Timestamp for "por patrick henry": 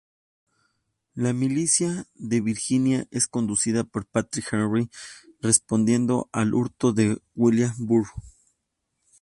3.83-4.89